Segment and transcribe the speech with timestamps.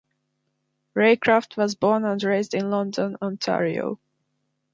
[0.95, 3.99] Reycraft was born and raised in London, Ontario.